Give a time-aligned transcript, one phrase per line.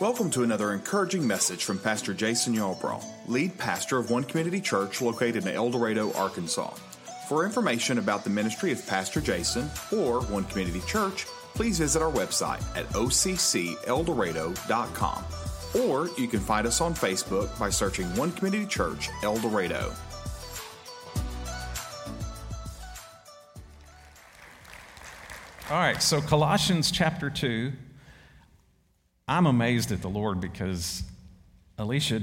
[0.00, 5.02] Welcome to another encouraging message from Pastor Jason Yarbrough, lead pastor of One Community Church
[5.02, 6.70] located in El Dorado, Arkansas.
[7.28, 12.10] For information about the ministry of Pastor Jason or One Community Church, please visit our
[12.10, 15.24] website at occeldorado.com.
[15.84, 19.92] Or you can find us on Facebook by searching One Community Church El Dorado.
[25.68, 27.70] All right, so Colossians chapter 2.
[29.30, 31.04] I'm amazed at the Lord because
[31.78, 32.20] Alicia,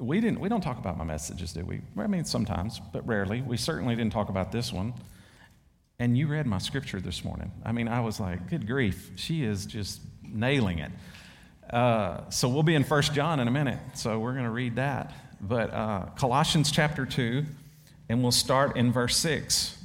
[0.00, 1.82] we, didn't, we don't talk about my messages, do we?
[1.96, 3.42] I mean, sometimes, but rarely.
[3.42, 4.92] We certainly didn't talk about this one.
[6.00, 7.52] And you read my scripture this morning.
[7.64, 10.90] I mean, I was like, good grief, she is just nailing it.
[11.72, 14.74] Uh, so we'll be in First John in a minute, so we're going to read
[14.76, 15.12] that.
[15.40, 17.44] But uh, Colossians chapter 2,
[18.08, 19.78] and we'll start in verse 6.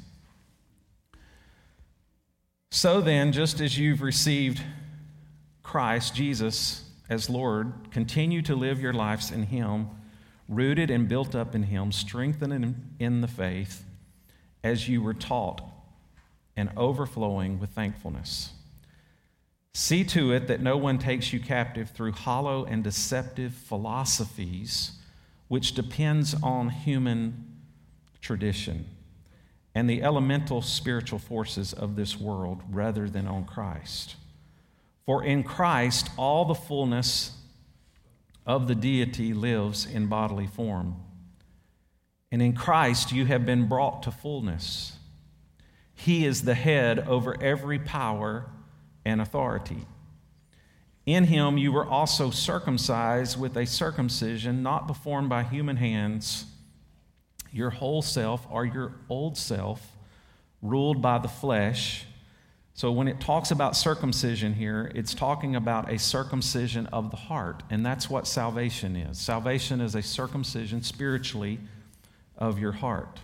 [2.72, 4.60] So then, just as you've received
[5.66, 9.90] Christ Jesus as Lord, continue to live your lives in Him,
[10.48, 13.84] rooted and built up in Him, strengthened in the faith
[14.64, 15.62] as you were taught,
[16.56, 18.52] and overflowing with thankfulness.
[19.74, 24.94] See to it that no one takes you captive through hollow and deceptive philosophies,
[25.48, 27.60] which depends on human
[28.22, 28.86] tradition
[29.76, 34.16] and the elemental spiritual forces of this world rather than on Christ.
[35.06, 37.32] For in Christ, all the fullness
[38.46, 40.96] of the deity lives in bodily form.
[42.32, 44.98] And in Christ, you have been brought to fullness.
[45.94, 48.50] He is the head over every power
[49.06, 49.86] and authority.
[51.06, 56.46] In him, you were also circumcised with a circumcision not performed by human hands
[57.52, 59.96] your whole self or your old self,
[60.62, 62.06] ruled by the flesh.
[62.78, 67.64] So, when it talks about circumcision here, it's talking about a circumcision of the heart,
[67.70, 69.18] and that's what salvation is.
[69.18, 71.60] Salvation is a circumcision spiritually
[72.38, 73.22] of your heart.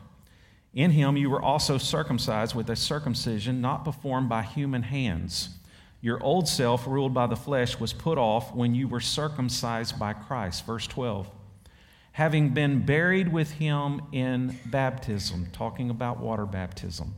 [0.73, 5.49] In him, you were also circumcised with a circumcision not performed by human hands.
[5.99, 10.13] Your old self, ruled by the flesh, was put off when you were circumcised by
[10.13, 10.65] Christ.
[10.65, 11.29] Verse 12
[12.13, 17.13] having been buried with him in baptism, talking about water baptism,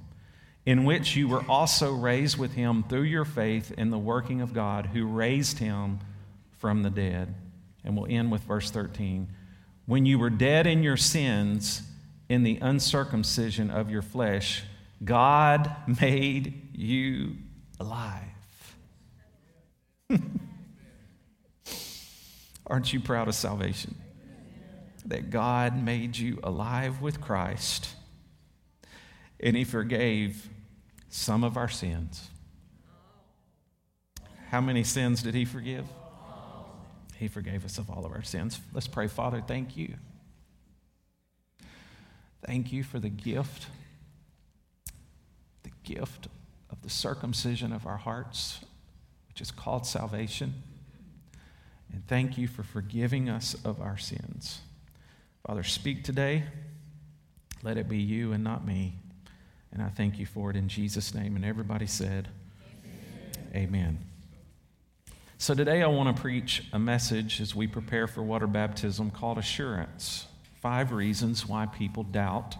[0.65, 4.53] in which you were also raised with him through your faith in the working of
[4.53, 5.99] God who raised him
[6.59, 7.35] from the dead.
[7.83, 9.27] And we'll end with verse 13.
[9.85, 11.81] When you were dead in your sins,
[12.29, 14.63] in the uncircumcision of your flesh,
[15.03, 15.69] God
[15.99, 17.35] made you
[17.79, 18.21] alive.
[22.67, 23.95] Aren't you proud of salvation?
[25.05, 27.95] that God made you alive with Christ
[29.43, 30.49] and He forgave
[31.09, 32.29] some of our sins.
[34.49, 35.85] How many sins did He forgive?
[37.17, 38.59] He forgave us of all of our sins.
[38.73, 39.95] Let's pray, Father, thank you.
[42.45, 43.67] Thank you for the gift,
[45.63, 46.27] the gift
[46.69, 48.59] of the circumcision of our hearts,
[49.27, 50.53] which is called salvation.
[51.91, 54.59] And thank you for forgiving us of our sins.
[55.45, 56.43] Father, speak today.
[57.61, 58.95] Let it be you and not me.
[59.73, 61.35] And I thank you for it in Jesus' name.
[61.35, 62.27] And everybody said,
[63.55, 63.67] Amen.
[63.67, 63.97] Amen.
[65.39, 69.39] So today I want to preach a message as we prepare for water baptism called
[69.39, 70.27] Assurance
[70.61, 72.55] Five Reasons Why People Doubt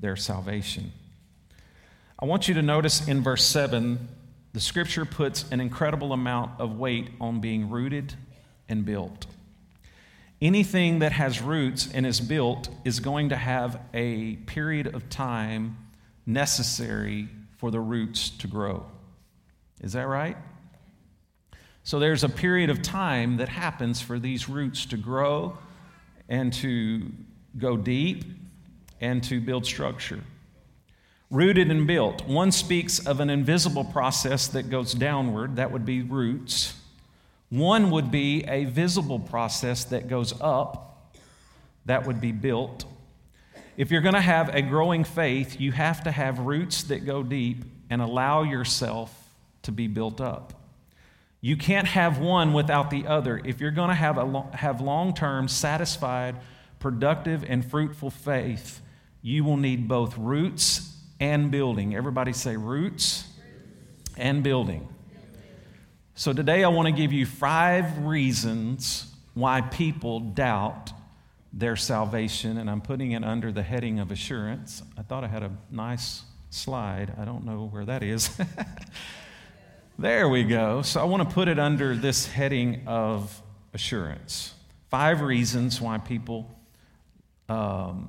[0.00, 0.90] Their Salvation.
[2.18, 4.08] I want you to notice in verse 7,
[4.54, 8.14] the scripture puts an incredible amount of weight on being rooted
[8.70, 9.26] and built.
[10.40, 15.76] Anything that has roots and is built is going to have a period of time
[16.28, 18.86] necessary for the roots to grow.
[19.80, 20.36] Is that right?
[21.82, 25.56] So there's a period of time that happens for these roots to grow
[26.28, 27.10] and to
[27.56, 28.24] go deep
[29.00, 30.20] and to build structure.
[31.30, 32.26] Rooted and built.
[32.26, 36.74] One speaks of an invisible process that goes downward, that would be roots.
[37.48, 41.14] One would be a visible process that goes up,
[41.86, 42.84] that would be built.
[43.78, 47.22] If you're going to have a growing faith, you have to have roots that go
[47.22, 49.32] deep and allow yourself
[49.62, 50.52] to be built up.
[51.40, 53.40] You can't have one without the other.
[53.44, 56.34] If you're going to have, a, have long term, satisfied,
[56.80, 58.80] productive, and fruitful faith,
[59.22, 61.94] you will need both roots and building.
[61.94, 63.28] Everybody say roots
[64.16, 64.88] and building.
[66.16, 70.90] So today I want to give you five reasons why people doubt
[71.52, 74.82] their salvation, and I'm putting it under the heading of assurance.
[74.96, 77.14] I thought I had a nice slide.
[77.18, 78.30] I don't know where that is.
[80.00, 80.82] There we go.
[80.82, 83.42] So I want to put it under this heading of
[83.74, 84.54] assurance.
[84.90, 86.56] Five reasons why people
[87.48, 88.08] um,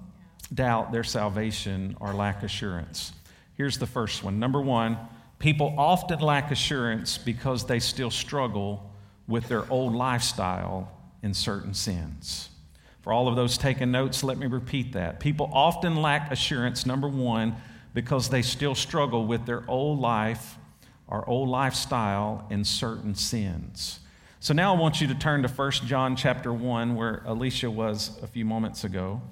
[0.53, 3.11] doubt their salvation or lack assurance.
[3.55, 4.37] Here's the first one.
[4.37, 4.99] Number one,
[5.39, 8.93] people often lack assurance because they still struggle
[9.27, 10.91] with their old lifestyle
[11.23, 12.48] in certain sins.
[13.09, 15.19] For all of those taking notes, let me repeat that.
[15.19, 17.55] People often lack assurance, number one,
[17.95, 20.59] because they still struggle with their old life
[21.07, 24.01] or old lifestyle and certain sins.
[24.39, 28.11] So now I want you to turn to 1 John chapter 1, where Alicia was
[28.21, 29.23] a few moments ago.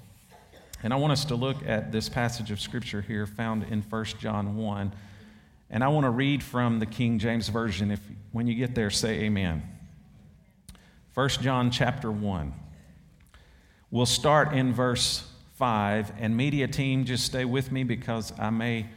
[0.81, 4.05] And I want us to look at this passage of Scripture here found in 1
[4.19, 4.91] John 1.
[5.69, 7.91] And I want to read from the King James Version.
[7.91, 8.01] If
[8.31, 9.61] when you get there, say amen.
[11.13, 12.53] 1 John chapter 1.
[13.89, 15.23] We'll start in verse
[15.55, 16.13] 5.
[16.19, 18.87] And media team, just stay with me because I may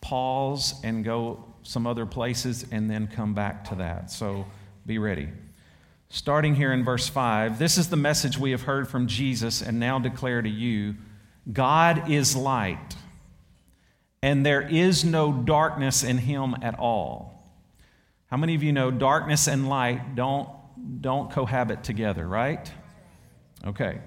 [0.00, 4.10] pause and go some other places and then come back to that.
[4.10, 4.46] So
[4.86, 5.28] be ready.
[6.10, 9.80] Starting here in verse 5, this is the message we have heard from Jesus and
[9.80, 10.94] now declare to you
[11.52, 12.96] God is light,
[14.22, 17.52] and there is no darkness in him at all.
[18.28, 20.48] How many of you know darkness and light don't,
[21.02, 22.70] don't cohabit together, right?
[23.66, 23.98] Okay.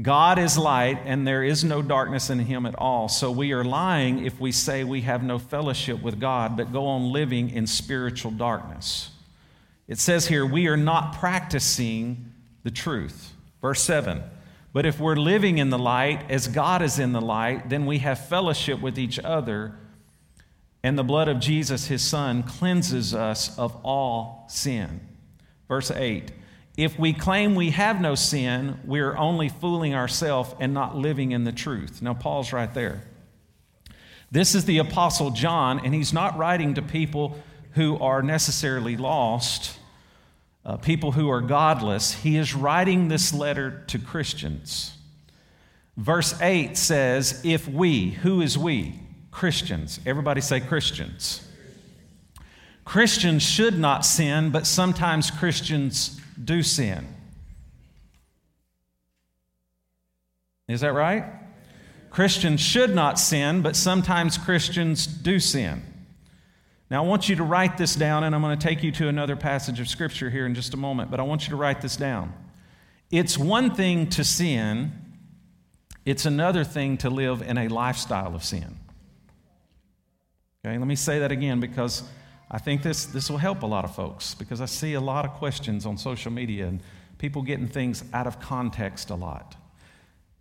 [0.00, 3.08] God is light, and there is no darkness in him at all.
[3.08, 6.86] So we are lying if we say we have no fellowship with God, but go
[6.86, 9.10] on living in spiritual darkness.
[9.88, 12.32] It says here, we are not practicing
[12.62, 13.32] the truth.
[13.62, 14.22] Verse 7
[14.74, 17.98] But if we're living in the light as God is in the light, then we
[17.98, 19.76] have fellowship with each other,
[20.82, 25.00] and the blood of Jesus, his Son, cleanses us of all sin.
[25.68, 26.32] Verse 8
[26.76, 31.44] If we claim we have no sin, we're only fooling ourselves and not living in
[31.44, 32.02] the truth.
[32.02, 33.02] Now, Paul's right there.
[34.30, 37.38] This is the Apostle John, and he's not writing to people
[37.72, 39.78] who are necessarily lost,
[40.66, 42.12] uh, people who are godless.
[42.12, 44.96] He is writing this letter to Christians.
[45.96, 49.00] Verse 8 says, If we, who is we?
[49.30, 50.00] Christians.
[50.04, 51.46] Everybody say Christians.
[52.84, 57.06] Christians should not sin, but sometimes Christians do sin.
[60.68, 61.24] Is that right?
[62.10, 65.82] Christians should not sin, but sometimes Christians do sin.
[66.90, 69.08] Now, I want you to write this down, and I'm going to take you to
[69.08, 71.80] another passage of Scripture here in just a moment, but I want you to write
[71.80, 72.32] this down.
[73.10, 74.92] It's one thing to sin,
[76.04, 78.76] it's another thing to live in a lifestyle of sin.
[80.64, 82.02] Okay, let me say that again because
[82.50, 85.24] I think this, this will help a lot of folks because I see a lot
[85.24, 86.80] of questions on social media and
[87.18, 89.56] people getting things out of context a lot.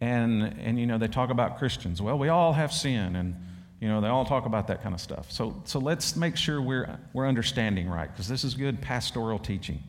[0.01, 2.01] And, and you know, they talk about Christians.
[2.01, 3.35] Well, we all have sin, and
[3.79, 5.31] you know, they all talk about that kind of stuff.
[5.31, 9.81] So, so let's make sure we're, we're understanding right, because this is good pastoral teaching.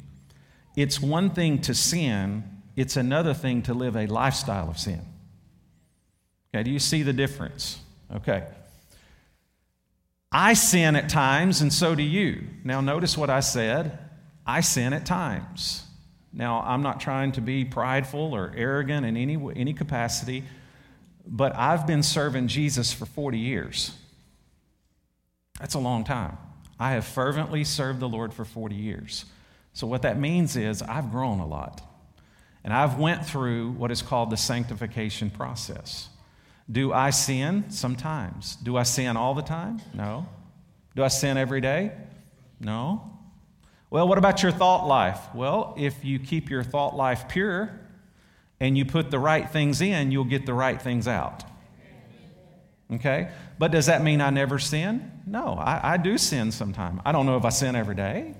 [0.76, 2.44] It's one thing to sin,
[2.76, 5.00] it's another thing to live a lifestyle of sin.
[6.54, 7.80] Okay, do you see the difference?
[8.14, 8.44] Okay.
[10.32, 12.46] I sin at times, and so do you.
[12.64, 13.98] Now, notice what I said.
[14.46, 15.84] I sin at times.
[16.32, 20.44] Now, I'm not trying to be prideful or arrogant in any, any capacity
[21.26, 23.92] but I've been serving Jesus for 40 years.
[25.58, 26.38] That's a long time.
[26.78, 29.24] I have fervently served the Lord for 40 years.
[29.72, 31.82] So what that means is I've grown a lot.
[32.62, 36.08] And I've went through what is called the sanctification process.
[36.70, 37.70] Do I sin?
[37.70, 38.56] Sometimes.
[38.56, 39.80] Do I sin all the time?
[39.94, 40.26] No.
[40.94, 41.92] Do I sin every day?
[42.60, 43.12] No.
[43.90, 45.20] Well, what about your thought life?
[45.34, 47.80] Well, if you keep your thought life pure,
[48.60, 51.44] and you put the right things in, you'll get the right things out.
[52.92, 53.28] Okay?
[53.58, 55.12] But does that mean I never sin?
[55.26, 57.00] No, I, I do sin sometimes.
[57.04, 58.34] I don't know if I sin every day.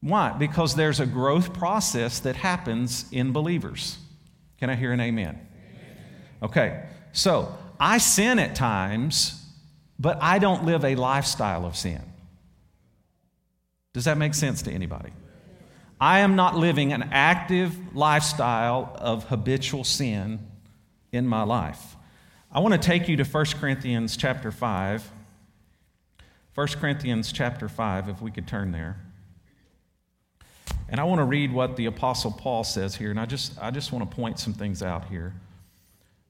[0.00, 0.32] Why?
[0.32, 3.98] Because there's a growth process that happens in believers.
[4.58, 5.38] Can I hear an amen?
[6.42, 6.84] Okay,
[7.16, 9.42] so I sin at times,
[9.98, 12.02] but I don't live a lifestyle of sin.
[13.94, 15.12] Does that make sense to anybody?
[15.98, 20.46] I am not living an active lifestyle of habitual sin
[21.10, 21.96] in my life.
[22.52, 25.10] I want to take you to 1 Corinthians chapter 5.
[26.54, 29.00] 1 Corinthians chapter 5, if we could turn there.
[30.90, 33.70] And I want to read what the Apostle Paul says here, and I just, I
[33.70, 35.32] just want to point some things out here.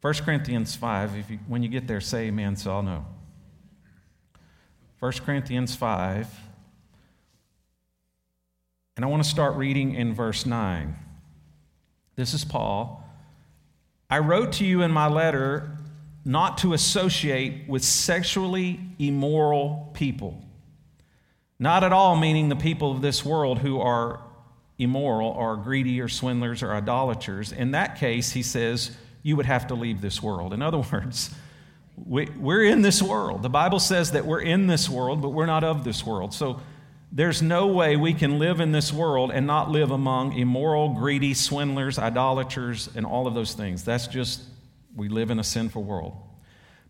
[0.00, 3.06] 1 Corinthians 5, if you, when you get there, say amen so I'll know.
[5.00, 6.40] 1 Corinthians 5,
[8.96, 10.96] and I want to start reading in verse 9.
[12.14, 13.04] This is Paul.
[14.08, 15.76] I wrote to you in my letter
[16.24, 20.42] not to associate with sexually immoral people,
[21.58, 24.20] Not at all meaning the people of this world who are
[24.78, 27.52] immoral or greedy or swindlers or idolaters.
[27.52, 28.96] In that case, he says,
[29.26, 30.52] you would have to leave this world.
[30.52, 31.34] In other words,
[31.96, 33.42] we, are in this world.
[33.42, 36.32] The Bible says that we're in this world, but we're not of this world.
[36.32, 36.60] So
[37.10, 41.34] there's no way we can live in this world and not live among immoral, greedy,
[41.34, 43.82] swindlers, idolaters, and all of those things.
[43.82, 44.42] That's just,
[44.94, 46.16] we live in a sinful world.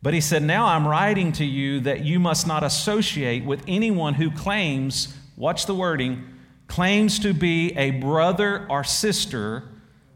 [0.03, 4.13] But he said, Now I'm writing to you that you must not associate with anyone
[4.13, 6.23] who claims, watch the wording,
[6.67, 9.63] claims to be a brother or sister,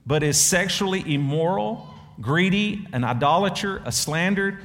[0.05, 1.87] but is sexually immoral,
[2.21, 4.59] greedy, an idolater, a slanderer,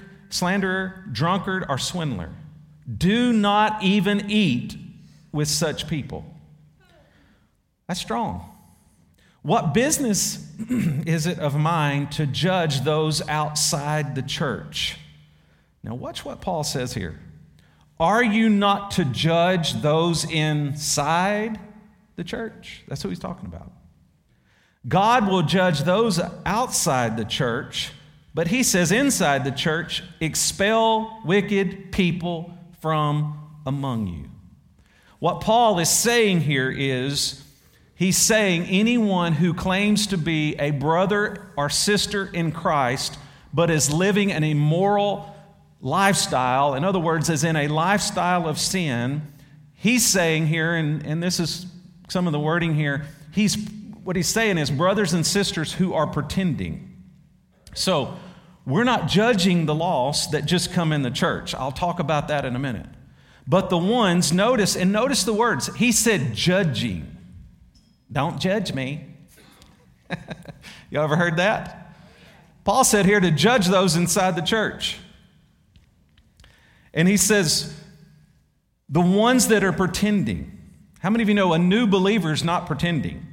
[1.11, 2.29] drunkard, or swindler.
[2.97, 4.77] Do not even eat
[5.31, 6.25] with such people.
[7.87, 8.51] That's strong.
[9.41, 14.97] What business is it of mine to judge those outside the church?
[15.83, 17.19] Now, watch what Paul says here.
[17.99, 21.59] Are you not to judge those inside
[22.15, 22.83] the church?
[22.87, 23.71] That's who he's talking about.
[24.87, 27.91] God will judge those outside the church,
[28.33, 34.29] but he says inside the church, expel wicked people from among you.
[35.19, 37.43] What Paul is saying here is
[37.95, 43.17] he's saying anyone who claims to be a brother or sister in Christ
[43.53, 45.33] but is living an immoral
[45.79, 49.21] lifestyle, in other words, is in a lifestyle of sin,
[49.75, 51.65] he's saying here, and, and this is
[52.09, 53.55] some of the wording here, he's
[54.05, 56.95] what he's saying is brothers and sisters who are pretending.
[57.73, 58.15] So
[58.63, 61.55] we're not judging the lost that just come in the church.
[61.55, 62.85] I'll talk about that in a minute.
[63.47, 65.75] But the ones, notice, and notice the words.
[65.75, 67.17] He said, judging.
[68.11, 69.07] Don't judge me.
[70.91, 71.95] you ever heard that?
[72.63, 74.99] Paul said here to judge those inside the church.
[76.93, 77.75] And he says,
[78.87, 80.51] the ones that are pretending.
[80.99, 83.31] How many of you know a new believer is not pretending?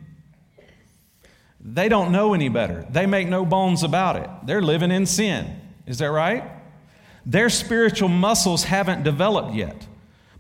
[1.65, 2.87] They don't know any better.
[2.91, 4.29] They make no bones about it.
[4.45, 5.61] They're living in sin.
[5.87, 6.45] Is that right?
[7.25, 9.87] Their spiritual muscles haven't developed yet.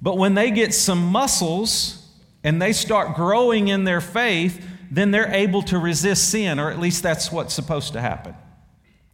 [0.01, 2.09] But when they get some muscles
[2.43, 6.81] and they start growing in their faith, then they're able to resist sin, or at
[6.81, 8.35] least that's what's supposed to happen.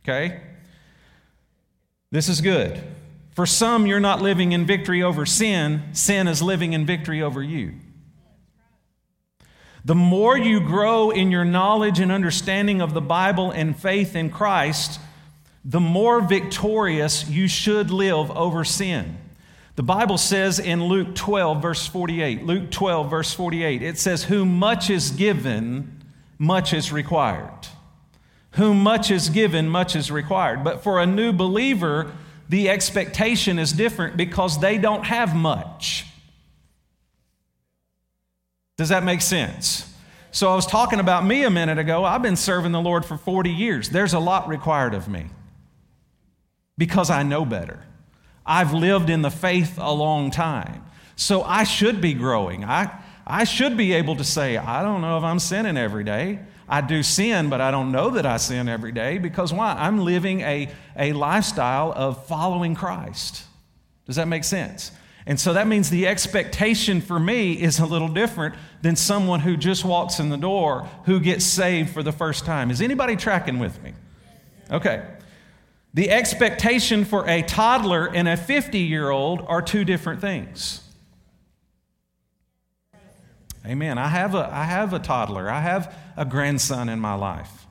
[0.03, 0.41] Okay?
[2.11, 2.83] This is good.
[3.33, 7.43] For some, you're not living in victory over sin, sin is living in victory over
[7.43, 7.75] you.
[9.85, 14.31] The more you grow in your knowledge and understanding of the Bible and faith in
[14.31, 15.01] Christ,
[15.65, 19.19] the more victorious you should live over sin.
[19.77, 24.59] The Bible says in Luke 12, verse 48, Luke 12, verse 48, it says, Whom
[24.59, 26.03] much is given,
[26.37, 27.69] much is required.
[28.53, 30.65] Whom much is given, much is required.
[30.65, 32.11] But for a new believer,
[32.49, 36.08] the expectation is different because they don't have much.
[38.79, 39.93] Does that make sense?
[40.31, 42.05] So I was talking about me a minute ago.
[42.05, 43.91] I've been serving the Lord for 40 years.
[43.91, 45.27] There's a lot required of me
[46.79, 47.81] because I know better.
[48.47, 50.85] I've lived in the faith a long time.
[51.17, 52.65] So I should be growing.
[52.65, 56.39] I, I should be able to say, I don't know if I'm sinning every day.
[56.69, 59.73] I do sin, but I don't know that I sin every day because why?
[59.73, 63.43] I'm living a, a lifestyle of following Christ.
[64.07, 64.93] Does that make sense?
[65.29, 69.59] And so that means the expectation for me is a little different than someone who
[69.59, 72.71] just walks in the door who gets saved for the first time.
[72.71, 73.93] Is anybody tracking with me?
[74.71, 75.07] Okay.
[75.93, 80.83] The expectation for a toddler and a 50 year old are two different things.
[83.67, 83.99] Amen.
[83.99, 87.67] I have, a, I have a toddler, I have a grandson in my life.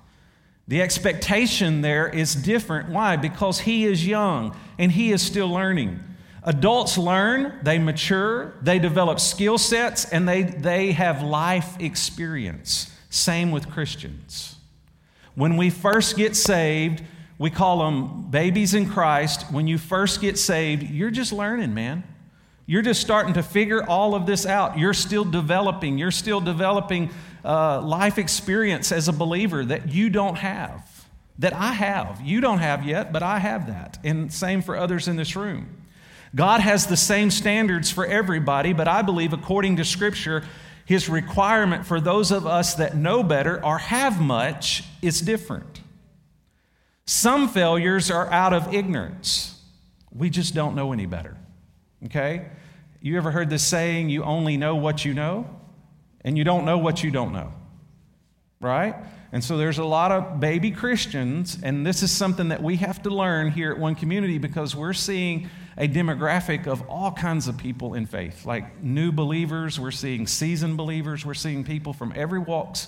[0.68, 2.90] The expectation there is different.
[2.90, 3.16] Why?
[3.16, 6.04] Because he is young and he is still learning.
[6.48, 12.90] Adults learn, they mature, they develop skill sets, and they, they have life experience.
[13.10, 14.56] Same with Christians.
[15.36, 17.04] When we first get saved,
[17.38, 19.52] we call them babies in Christ.
[19.52, 22.06] When you first get saved, you're just learning, man.
[22.66, 24.78] You're just starting to figure all of this out.
[24.78, 25.98] You're still developing.
[25.98, 27.10] You're still developing
[27.44, 31.08] uh, life experience as a believer that you don't have,
[31.40, 32.22] that I have.
[32.22, 34.00] You don't have yet, but I have that.
[34.06, 35.77] And same for others in this room.
[36.38, 40.44] God has the same standards for everybody, but I believe, according to Scripture,
[40.86, 45.82] his requirement for those of us that know better or have much is different.
[47.08, 49.60] Some failures are out of ignorance.
[50.16, 51.36] We just don't know any better.
[52.06, 52.50] Okay?
[53.02, 55.50] You ever heard this saying, you only know what you know,
[56.22, 57.52] and you don't know what you don't know?
[58.62, 58.96] Right?
[59.32, 63.04] And so there's a lot of baby Christians, and this is something that we have
[63.04, 67.58] to learn here at One Community because we're seeing a demographic of all kinds of
[67.58, 72.40] people in faith, like new believers, we're seeing seasoned believers, we're seeing people from every
[72.40, 72.88] walks,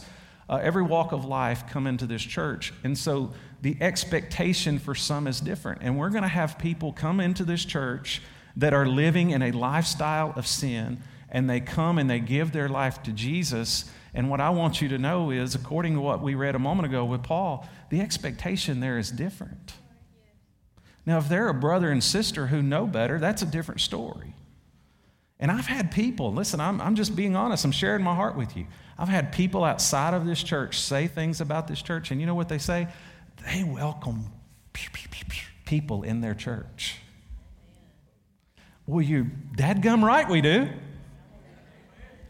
[0.49, 2.73] uh, every walk of life come into this church.
[2.83, 5.81] And so the expectation for some is different.
[5.83, 8.21] And we're going to have people come into this church
[8.55, 12.69] that are living in a lifestyle of sin, and they come and they give their
[12.69, 16.35] life to Jesus and what I want you to know is, according to what we
[16.35, 19.73] read a moment ago with Paul, the expectation there is different.
[21.05, 24.33] Now, if they're a brother and sister who know better, that's a different story.
[25.39, 28.57] And I've had people, listen, I'm, I'm just being honest, I'm sharing my heart with
[28.57, 28.67] you.
[28.97, 32.35] I've had people outside of this church say things about this church, and you know
[32.35, 32.87] what they say?
[33.45, 34.25] They welcome
[35.65, 36.97] people in their church.
[38.85, 40.67] Well, you dadgum right, we do.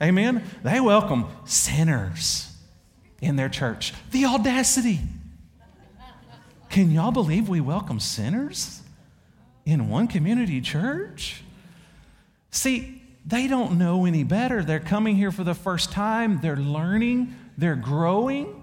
[0.01, 0.44] Amen?
[0.63, 2.51] They welcome sinners
[3.22, 3.94] in their church.
[4.12, 5.00] The audacity.
[6.70, 8.82] Can y'all believe we welcome sinners
[9.65, 11.44] in one community church?
[12.51, 14.63] See, they don't know any better.
[14.63, 18.56] They're coming here for the first time, they're learning, they're growing.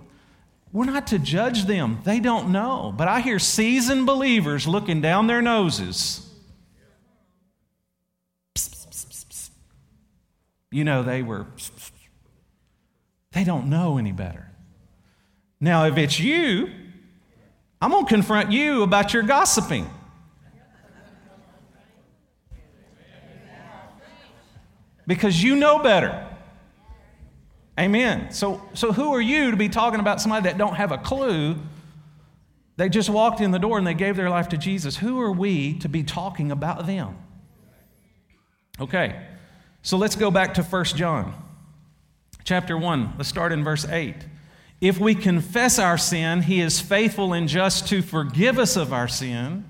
[0.73, 2.95] We're not to judge them, they don't know.
[2.97, 6.26] But I hear seasoned believers looking down their noses
[10.71, 11.47] You know, they were,
[13.33, 14.51] they don't know any better.
[15.61, 16.71] Now, if it's you,
[17.81, 19.89] I'm going to confront you about your gossiping.
[25.07, 26.27] Because you know better.
[27.79, 28.33] Amen.
[28.33, 31.57] So, so who are you to be talking about somebody that don't have a clue?
[32.77, 34.97] They just walked in the door and they gave their life to Jesus.
[34.97, 37.17] Who are we to be talking about them?
[38.81, 39.17] Okay.
[39.87, 41.33] So let's go back to 1 John
[42.43, 43.13] chapter 1.
[43.19, 44.17] Let's start in verse 8.
[44.81, 49.07] If we confess our sin, he is faithful and just to forgive us of our
[49.07, 49.65] sin.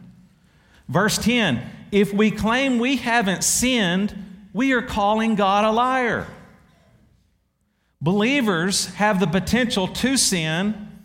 [0.88, 1.62] Verse 10
[1.92, 4.14] If we claim we haven't sinned,
[4.54, 6.26] we are calling God a liar.
[8.00, 11.04] Believers have the potential to sin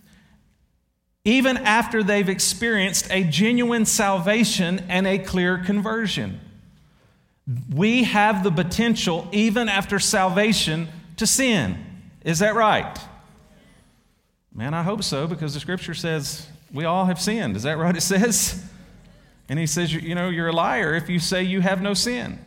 [1.25, 6.39] even after they've experienced a genuine salvation and a clear conversion.
[7.73, 11.77] We have the potential, even after salvation, to sin.
[12.23, 12.97] Is that right?
[14.54, 17.56] Man, I hope so, because the scripture says we all have sinned.
[17.56, 17.95] Is that right?
[17.95, 18.63] It says.
[19.49, 22.39] And he says, you know, you're a liar if you say you have no sin.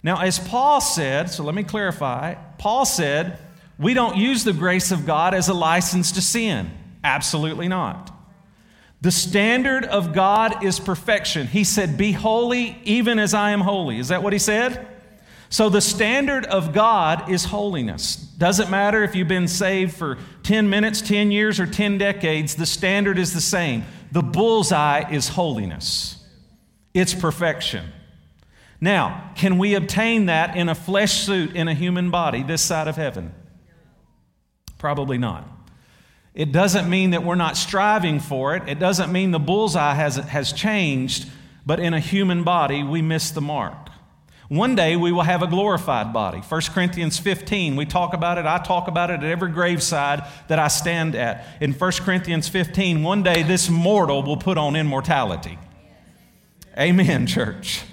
[0.00, 3.38] Now, as Paul said, so let me clarify Paul said,
[3.80, 6.70] we don't use the grace of God as a license to sin.
[7.02, 8.13] Absolutely not.
[9.04, 11.46] The standard of God is perfection.
[11.46, 13.98] He said, Be holy even as I am holy.
[13.98, 14.88] Is that what he said?
[15.50, 18.16] So the standard of God is holiness.
[18.16, 22.64] Doesn't matter if you've been saved for 10 minutes, 10 years, or 10 decades, the
[22.64, 23.84] standard is the same.
[24.10, 26.24] The bullseye is holiness,
[26.94, 27.84] it's perfection.
[28.80, 32.88] Now, can we obtain that in a flesh suit in a human body this side
[32.88, 33.34] of heaven?
[34.78, 35.53] Probably not.
[36.34, 38.68] It doesn't mean that we're not striving for it.
[38.68, 41.28] It doesn't mean the bullseye has, has changed,
[41.64, 43.90] but in a human body, we miss the mark.
[44.48, 46.38] One day we will have a glorified body.
[46.38, 48.44] 1 Corinthians 15, we talk about it.
[48.46, 51.46] I talk about it at every graveside that I stand at.
[51.60, 55.58] In 1 Corinthians 15, one day this mortal will put on immortality.
[56.76, 57.84] Amen, church.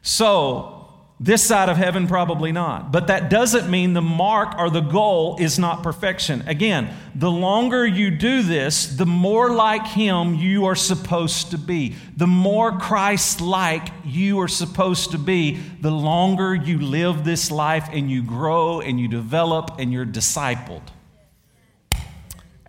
[0.00, 0.77] So,
[1.20, 2.92] this side of heaven, probably not.
[2.92, 6.44] But that doesn't mean the mark or the goal is not perfection.
[6.46, 11.96] Again, the longer you do this, the more like Him you are supposed to be.
[12.16, 17.88] The more Christ like you are supposed to be, the longer you live this life
[17.92, 20.82] and you grow and you develop and you're discipled.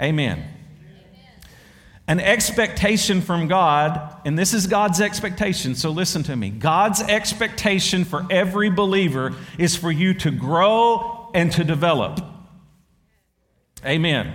[0.02, 0.59] Amen
[2.10, 6.50] an expectation from God, and this is God's expectation, so listen to me.
[6.50, 12.20] God's expectation for every believer is for you to grow and to develop.
[13.86, 14.34] Amen.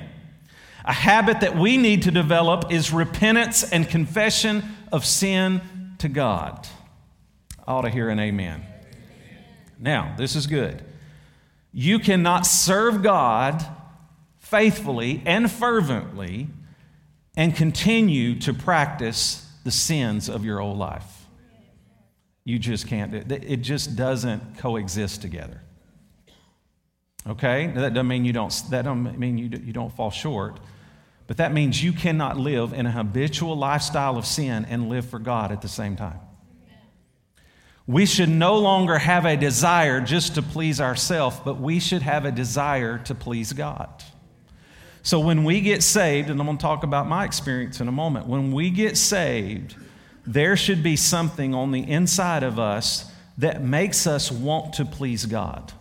[0.84, 5.60] A habit that we need to develop is repentance and confession of sin
[5.98, 6.68] to God.
[7.66, 8.64] I ought to hear an amen.
[9.80, 10.80] Now, this is good.
[11.72, 13.66] You cannot serve God
[14.38, 16.50] faithfully and fervently
[17.36, 21.26] and continue to practice the sins of your old life.
[22.44, 23.44] You just can't do it.
[23.44, 25.62] It just doesn't coexist together.
[27.26, 27.68] Okay?
[27.68, 30.60] That doesn't mean you don't, that doesn't mean you, you don't fall short,
[31.26, 35.18] but that means you cannot live in a habitual lifestyle of sin and live for
[35.18, 36.20] God at the same time.
[37.86, 42.24] We should no longer have a desire just to please ourselves, but we should have
[42.24, 44.02] a desire to please God.
[45.04, 47.92] So when we get saved, and I'm going to talk about my experience in a
[47.92, 49.76] moment, when we get saved,
[50.26, 55.26] there should be something on the inside of us that makes us want to please
[55.26, 55.74] God.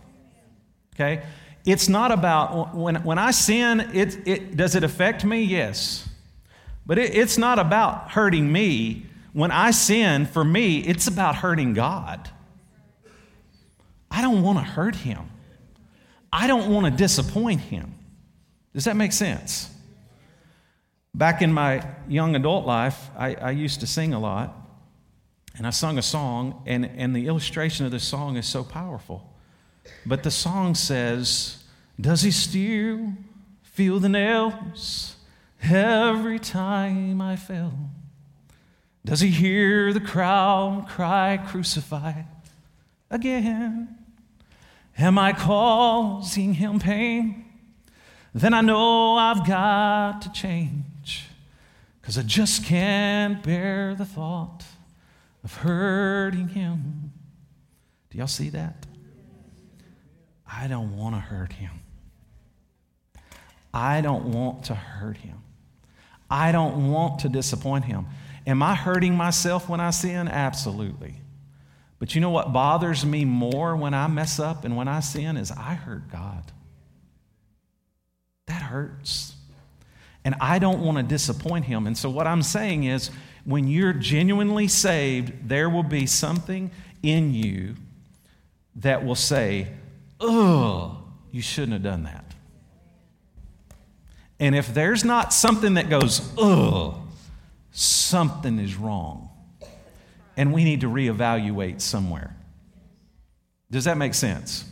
[0.94, 1.22] Okay?
[1.64, 5.42] It's not about, when, when I sin, it, it, does it affect me?
[5.42, 6.06] Yes.
[6.84, 9.06] But it, it's not about hurting me.
[9.32, 12.28] When I sin, for me, it's about hurting God.
[14.10, 15.30] I don't want to hurt him.
[16.30, 17.94] I don't want to disappoint him.
[18.74, 19.70] Does that make sense?
[21.14, 24.52] Back in my young adult life, I, I used to sing a lot,
[25.56, 29.32] and I sung a song, and, and the illustration of this song is so powerful.
[30.04, 31.62] But the song says,
[32.00, 33.12] Does he still
[33.62, 35.16] feel the nails
[35.62, 37.90] every time I fell?
[39.04, 42.22] Does he hear the crowd cry, Crucify
[43.08, 43.98] again?
[44.98, 47.44] Am I causing him pain?
[48.34, 51.28] Then I know I've got to change,
[52.00, 54.64] because I just can't bear the thought
[55.44, 57.12] of hurting him.
[58.10, 58.86] Do y'all see that?
[60.50, 61.70] I don't want to hurt him.
[63.72, 65.38] I don't want to hurt him.
[66.28, 68.06] I don't want to disappoint him.
[68.46, 70.26] Am I hurting myself when I sin?
[70.28, 71.14] Absolutely.
[71.98, 75.36] But you know what bothers me more when I mess up and when I sin
[75.36, 76.50] is I hurt God.
[78.46, 79.34] That hurts.
[80.24, 81.86] And I don't want to disappoint him.
[81.86, 83.10] And so what I'm saying is
[83.44, 86.70] when you're genuinely saved, there will be something
[87.02, 87.76] in you
[88.76, 89.68] that will say,
[90.20, 90.96] ugh,
[91.30, 92.24] you shouldn't have done that.
[94.40, 96.96] And if there's not something that goes, ugh,
[97.70, 99.28] something is wrong.
[100.36, 102.34] And we need to reevaluate somewhere.
[103.70, 104.64] Does that make sense?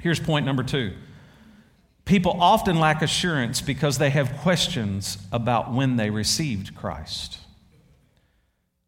[0.00, 0.94] Here's point number two.
[2.08, 7.36] People often lack assurance because they have questions about when they received Christ.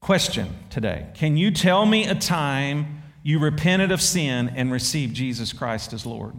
[0.00, 5.52] Question today Can you tell me a time you repented of sin and received Jesus
[5.52, 6.34] Christ as Lord?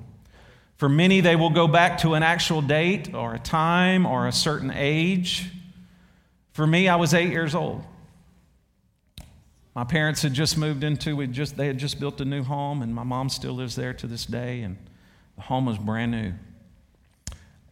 [0.78, 4.32] For many, they will go back to an actual date or a time or a
[4.32, 5.52] certain age.
[6.54, 7.84] For me, I was eight years old.
[9.76, 12.82] My parents had just moved into, we just, they had just built a new home,
[12.82, 14.78] and my mom still lives there to this day, and
[15.36, 16.34] the home was brand new.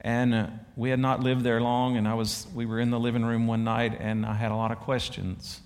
[0.02, 3.00] And uh, we had not lived there long, and I was, we were in the
[3.00, 5.62] living room one night, and I had a lot of questions.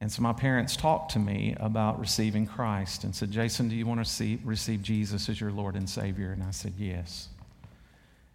[0.00, 3.86] And so my parents talked to me about receiving Christ and said, Jason, do you
[3.86, 6.32] want to see, receive Jesus as your Lord and Savior?
[6.32, 7.28] And I said, yes.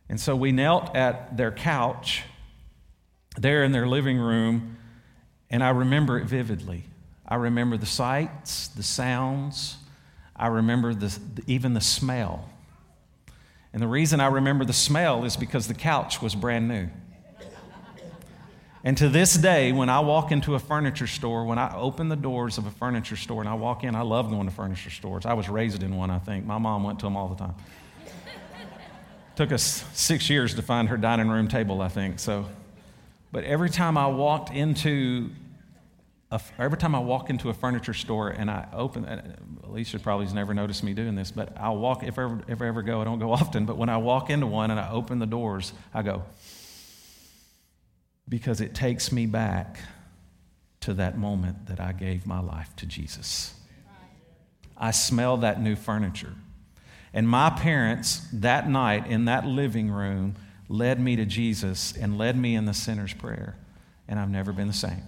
[0.09, 2.23] And so we knelt at their couch
[3.37, 4.77] there in their living room,
[5.49, 6.85] and I remember it vividly.
[7.27, 9.77] I remember the sights, the sounds,
[10.35, 12.49] I remember the, even the smell.
[13.73, 16.89] And the reason I remember the smell is because the couch was brand new.
[18.83, 22.15] And to this day, when I walk into a furniture store, when I open the
[22.15, 25.25] doors of a furniture store and I walk in, I love going to furniture stores.
[25.25, 26.45] I was raised in one, I think.
[26.45, 27.53] My mom went to them all the time.
[29.35, 32.19] Took us six years to find her dining room table, I think.
[32.19, 32.47] So,
[33.31, 35.29] but every time I walked into
[36.57, 40.33] every time I walk into a furniture store and I open, uh, Alicia probably has
[40.33, 43.01] never noticed me doing this, but I'll walk, if I ever, if I ever go,
[43.01, 45.73] I don't go often, but when I walk into one and I open the doors,
[45.93, 46.23] I go,
[48.29, 49.79] because it takes me back
[50.81, 53.53] to that moment that I gave my life to Jesus.
[54.77, 56.33] I smell that new furniture.
[57.13, 60.35] And my parents, that night in that living room,
[60.69, 63.57] led me to Jesus and led me in the sinner's prayer.
[64.07, 65.03] And I've never been the same.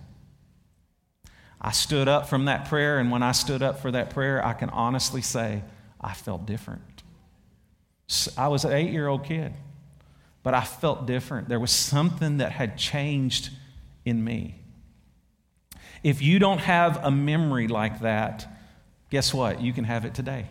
[1.64, 4.54] I stood up from that prayer, and when I stood up for that prayer, I
[4.54, 5.64] can honestly say
[6.02, 7.04] I felt different.
[8.38, 9.54] I was an eight year old kid,
[10.44, 11.48] but I felt different.
[11.48, 13.50] There was something that had changed
[14.04, 14.56] in me.
[16.04, 18.46] If you don't have a memory like that,
[19.10, 19.62] guess what?
[19.62, 20.48] You can have it today.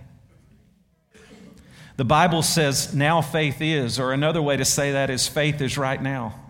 [1.99, 5.77] The Bible says now faith is, or another way to say that is faith is
[5.77, 6.42] right now.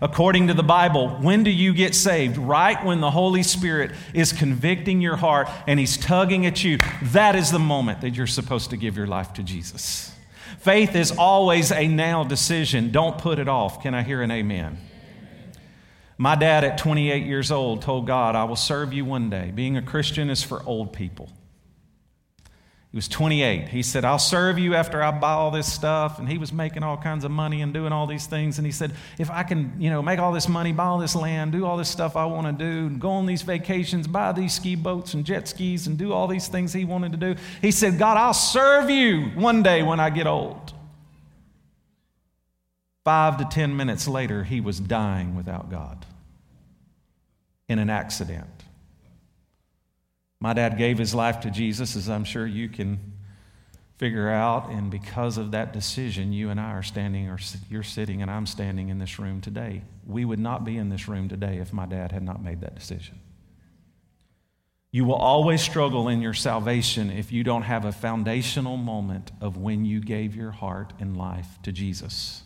[0.00, 2.36] According to the Bible, when do you get saved?
[2.36, 6.78] Right when the Holy Spirit is convicting your heart and He's tugging at you.
[7.02, 10.12] That is the moment that you're supposed to give your life to Jesus.
[10.58, 12.90] Faith is always a now decision.
[12.90, 13.82] Don't put it off.
[13.82, 14.78] Can I hear an amen?
[16.18, 19.52] My dad, at 28 years old, told God, I will serve you one day.
[19.54, 21.30] Being a Christian is for old people.
[22.96, 23.68] He was 28.
[23.68, 26.18] He said, I'll serve you after I buy all this stuff.
[26.18, 28.56] And he was making all kinds of money and doing all these things.
[28.56, 31.14] And he said, if I can, you know, make all this money, buy all this
[31.14, 34.54] land, do all this stuff I want to do, go on these vacations, buy these
[34.54, 37.36] ski boats and jet skis and do all these things he wanted to do.
[37.60, 40.72] He said, God, I'll serve you one day when I get old.
[43.04, 46.06] Five to 10 minutes later, he was dying without God
[47.68, 48.55] in an accident.
[50.40, 53.14] My dad gave his life to Jesus, as I'm sure you can
[53.96, 54.70] figure out.
[54.70, 57.38] And because of that decision, you and I are standing, or
[57.70, 59.82] you're sitting, and I'm standing in this room today.
[60.06, 62.74] We would not be in this room today if my dad had not made that
[62.74, 63.20] decision.
[64.92, 69.56] You will always struggle in your salvation if you don't have a foundational moment of
[69.56, 72.42] when you gave your heart and life to Jesus.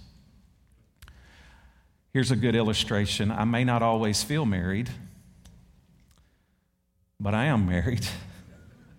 [2.12, 3.30] Here's a good illustration.
[3.30, 4.90] I may not always feel married,
[7.20, 8.06] but I am married.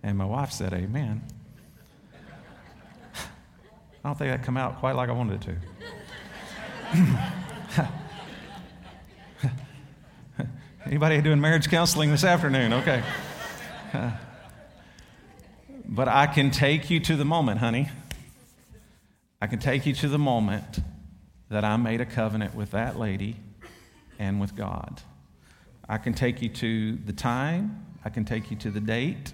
[0.04, 1.22] And my wife said, Amen.
[4.04, 5.54] I don't think that come out quite like I wanted it to.
[10.84, 12.72] Anybody doing marriage counseling this afternoon?
[12.72, 13.00] Okay.
[15.86, 17.90] but I can take you to the moment, honey.
[19.40, 20.80] I can take you to the moment
[21.48, 23.36] that I made a covenant with that lady
[24.18, 25.00] and with God.
[25.88, 29.32] I can take you to the time, I can take you to the date,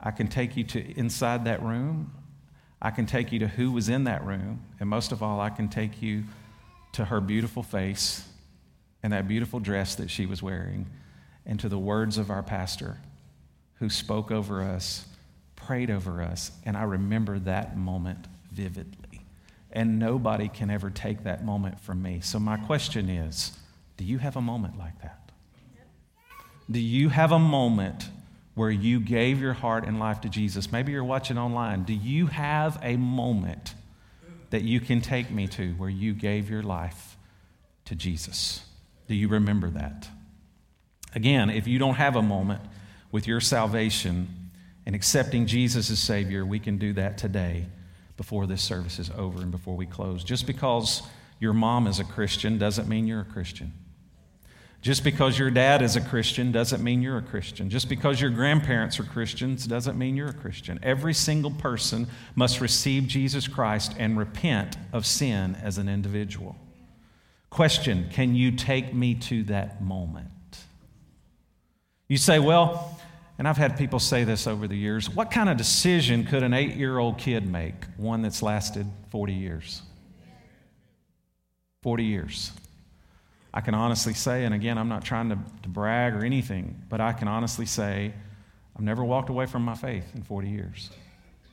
[0.00, 2.12] I can take you to inside that room,
[2.80, 5.50] I can take you to who was in that room, and most of all, I
[5.50, 6.24] can take you
[6.92, 8.26] to her beautiful face
[9.02, 10.86] and that beautiful dress that she was wearing,
[11.46, 12.98] and to the words of our pastor
[13.74, 15.06] who spoke over us,
[15.56, 19.22] prayed over us, and I remember that moment vividly.
[19.72, 22.20] And nobody can ever take that moment from me.
[22.22, 23.52] So, my question is
[23.96, 25.19] do you have a moment like that?
[26.70, 28.08] Do you have a moment
[28.54, 30.70] where you gave your heart and life to Jesus?
[30.70, 31.84] Maybe you're watching online.
[31.84, 33.74] Do you have a moment
[34.50, 37.16] that you can take me to where you gave your life
[37.86, 38.64] to Jesus?
[39.08, 40.08] Do you remember that?
[41.14, 42.60] Again, if you don't have a moment
[43.10, 44.50] with your salvation
[44.86, 47.66] and accepting Jesus as Savior, we can do that today
[48.16, 50.22] before this service is over and before we close.
[50.22, 51.02] Just because
[51.40, 53.72] your mom is a Christian doesn't mean you're a Christian.
[54.82, 57.68] Just because your dad is a Christian doesn't mean you're a Christian.
[57.68, 60.80] Just because your grandparents are Christians doesn't mean you're a Christian.
[60.82, 66.56] Every single person must receive Jesus Christ and repent of sin as an individual.
[67.50, 70.28] Question Can you take me to that moment?
[72.08, 72.98] You say, Well,
[73.40, 76.54] and I've had people say this over the years what kind of decision could an
[76.54, 77.74] eight year old kid make?
[77.98, 79.82] One that's lasted 40 years.
[81.82, 82.52] 40 years.
[83.52, 87.00] I can honestly say, and again, I'm not trying to, to brag or anything, but
[87.00, 88.14] I can honestly say,
[88.76, 90.90] I've never walked away from my faith in 40 years.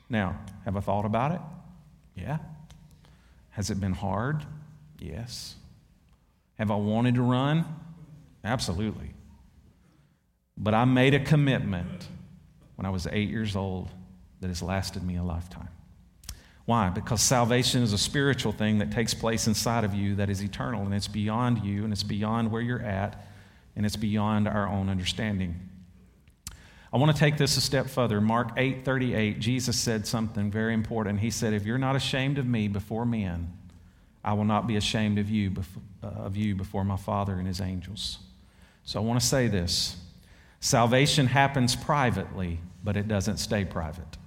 [0.08, 1.40] Now, have I thought about it?
[2.14, 2.38] Yeah.
[3.50, 4.44] Has it been hard?
[5.00, 5.56] Yes.
[6.58, 7.64] Have I wanted to run?
[8.44, 9.10] Absolutely.
[10.56, 12.08] But I made a commitment
[12.76, 13.90] when I was eight years old
[14.40, 15.68] that has lasted me a lifetime.
[16.68, 16.90] Why?
[16.90, 20.82] Because salvation is a spiritual thing that takes place inside of you that is eternal
[20.82, 23.26] and it's beyond you and it's beyond where you're at
[23.74, 25.58] and it's beyond our own understanding.
[26.92, 28.20] I want to take this a step further.
[28.20, 31.20] Mark 8:38, Jesus said something very important.
[31.20, 33.50] He said, "If you're not ashamed of me before men,
[34.22, 35.54] I will not be ashamed of you,
[36.02, 38.18] uh, of you before my Father and his angels."
[38.84, 39.96] So I want to say this.
[40.60, 44.18] Salvation happens privately, but it doesn't stay private.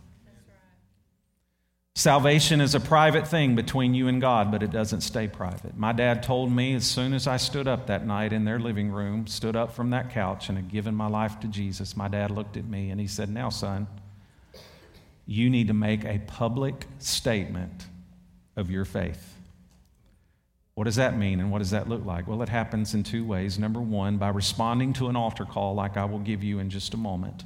[1.95, 5.77] Salvation is a private thing between you and God, but it doesn't stay private.
[5.77, 8.91] My dad told me as soon as I stood up that night in their living
[8.91, 12.31] room, stood up from that couch and had given my life to Jesus, my dad
[12.31, 13.87] looked at me and he said, Now, son,
[15.25, 17.87] you need to make a public statement
[18.55, 19.35] of your faith.
[20.75, 22.25] What does that mean and what does that look like?
[22.25, 23.59] Well, it happens in two ways.
[23.59, 26.93] Number one, by responding to an altar call, like I will give you in just
[26.93, 27.43] a moment,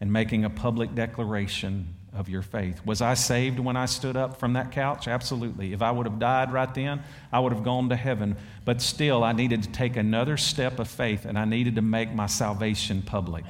[0.00, 2.84] and making a public declaration of your faith.
[2.84, 5.08] Was I saved when I stood up from that couch?
[5.08, 5.72] Absolutely.
[5.72, 8.36] If I would have died right then, I would have gone to heaven.
[8.64, 12.12] But still, I needed to take another step of faith and I needed to make
[12.12, 13.44] my salvation public.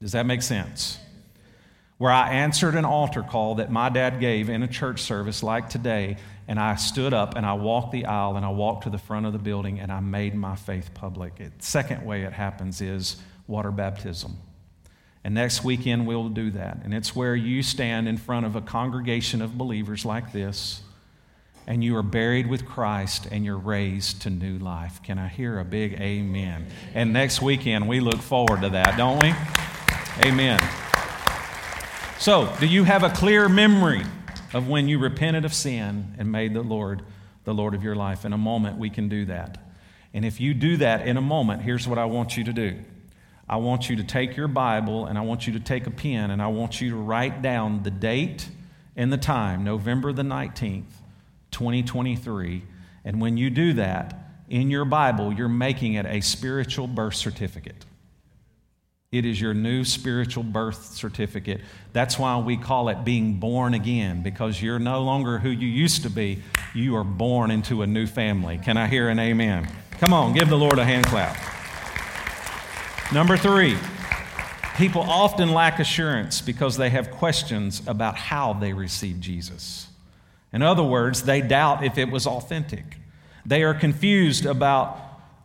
[0.00, 0.98] Does that make sense?
[1.98, 5.68] Where I answered an altar call that my dad gave in a church service like
[5.68, 6.16] today,
[6.48, 9.26] and I stood up and I walked the aisle and I walked to the front
[9.26, 11.36] of the building and I made my faith public.
[11.36, 14.38] The second way it happens is water baptism.
[15.22, 16.78] And next weekend we'll do that.
[16.84, 20.82] And it's where you stand in front of a congregation of believers like this
[21.66, 25.02] and you are buried with Christ and you're raised to new life.
[25.02, 26.66] Can I hear a big amen?
[26.94, 29.34] And next weekend we look forward to that, don't we?
[30.26, 30.58] Amen.
[32.18, 34.02] So, do you have a clear memory
[34.52, 37.02] of when you repented of sin and made the Lord
[37.44, 38.24] the Lord of your life.
[38.24, 39.58] In a moment, we can do that.
[40.12, 42.78] And if you do that in a moment, here's what I want you to do
[43.50, 46.30] I want you to take your Bible and I want you to take a pen
[46.30, 48.48] and I want you to write down the date
[48.94, 50.92] and the time, November the 19th,
[51.50, 52.62] 2023.
[53.04, 54.16] And when you do that,
[54.48, 57.86] in your Bible, you're making it a spiritual birth certificate.
[59.10, 61.60] It is your new spiritual birth certificate.
[61.92, 66.04] That's why we call it being born again, because you're no longer who you used
[66.04, 66.42] to be.
[66.72, 68.58] You are born into a new family.
[68.58, 69.68] Can I hear an amen?
[69.98, 71.59] Come on, give the Lord a hand clap.
[73.12, 73.76] Number three,
[74.76, 79.88] people often lack assurance because they have questions about how they received Jesus.
[80.52, 82.84] In other words, they doubt if it was authentic.
[83.44, 84.96] They are confused about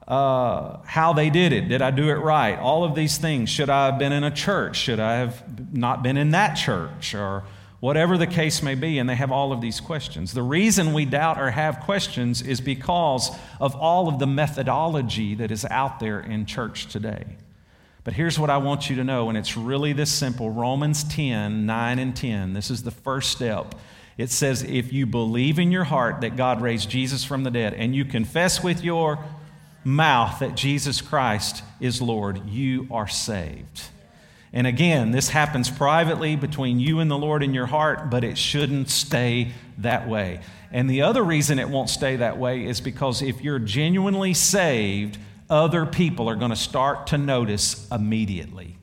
[0.08, 1.68] uh, how they did it.
[1.68, 2.56] Did I do it right?
[2.60, 3.50] All of these things.
[3.50, 4.78] Should I have been in a church?
[4.78, 7.16] Should I have not been in that church?
[7.16, 7.46] Or
[7.80, 9.00] whatever the case may be.
[9.00, 10.34] And they have all of these questions.
[10.34, 15.50] The reason we doubt or have questions is because of all of the methodology that
[15.50, 17.26] is out there in church today.
[18.06, 21.66] But here's what I want you to know, and it's really this simple Romans 10
[21.66, 22.54] 9 and 10.
[22.54, 23.74] This is the first step.
[24.16, 27.74] It says, If you believe in your heart that God raised Jesus from the dead,
[27.74, 29.18] and you confess with your
[29.84, 33.82] mouth that Jesus Christ is Lord, you are saved.
[34.54, 38.38] And again, this happens privately between you and the Lord in your heart, but it
[38.38, 40.42] shouldn't stay that way.
[40.72, 45.18] And the other reason it won't stay that way is because if you're genuinely saved,
[45.50, 48.78] other people are going to start to notice immediately.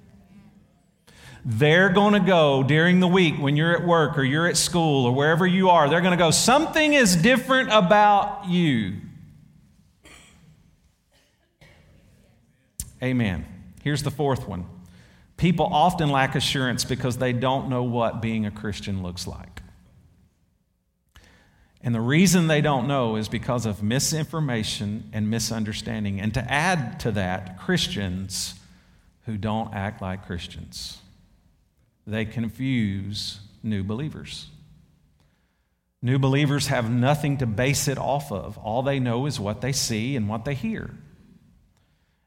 [1.44, 5.06] They're going to go during the week when you're at work or you're at school
[5.06, 8.98] or wherever you are, they're going to go, Something is different about you.
[13.02, 13.44] Amen.
[13.82, 14.66] Here's the fourth one
[15.36, 19.61] people often lack assurance because they don't know what being a Christian looks like.
[21.82, 26.20] And the reason they don't know is because of misinformation and misunderstanding.
[26.20, 28.54] And to add to that, Christians
[29.26, 30.98] who don't act like Christians.
[32.06, 34.48] They confuse new believers.
[36.00, 38.58] New believers have nothing to base it off of.
[38.58, 40.90] All they know is what they see and what they hear.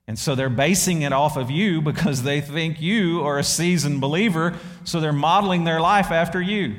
[0.08, 4.00] And so they're basing it off of you because they think you are a seasoned
[4.00, 6.76] believer, so they're modeling their life after you.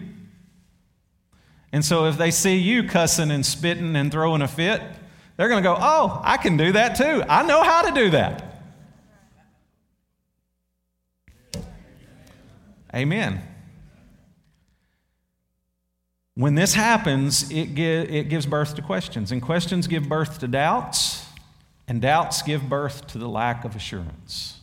[1.72, 4.82] And so if they see you cussing and spitting and throwing a fit,
[5.36, 7.22] they're going to go, Oh, I can do that too.
[7.28, 8.42] I know how to do that.
[12.94, 13.42] Amen.
[16.34, 21.26] When this happens, it, it gives birth to questions, and questions give birth to doubts
[21.88, 24.60] and doubts give birth to the lack of assurance.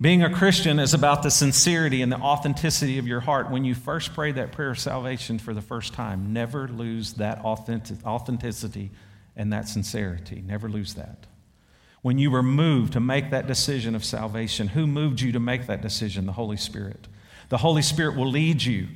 [0.00, 3.50] Being a Christian is about the sincerity and the authenticity of your heart.
[3.50, 7.44] When you first pray that prayer of salvation for the first time, never lose that
[7.44, 8.90] authenticity
[9.36, 10.42] and that sincerity.
[10.46, 11.26] Never lose that.
[12.02, 15.66] When you were moved to make that decision of salvation, who moved you to make
[15.66, 16.26] that decision?
[16.26, 17.08] The Holy Spirit.
[17.48, 18.86] The Holy Spirit will lead you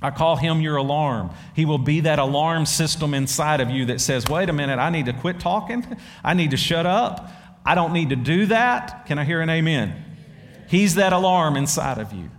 [0.00, 1.30] I call him your alarm.
[1.56, 4.90] He will be that alarm system inside of you that says, wait a minute, I
[4.90, 5.84] need to quit talking.
[6.22, 7.30] I need to shut up.
[7.64, 9.06] I don't need to do that.
[9.06, 10.04] Can I hear an amen?
[10.68, 12.30] He's that alarm inside of you.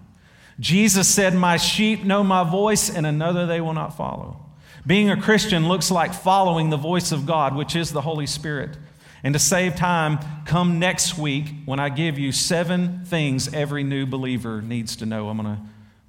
[0.60, 4.46] Jesus said, My sheep know my voice, and another they will not follow.
[4.86, 8.78] Being a Christian looks like following the voice of God, which is the Holy Spirit.
[9.24, 14.06] And to save time, come next week when I give you seven things every new
[14.06, 15.30] believer needs to know.
[15.30, 15.62] I'm going to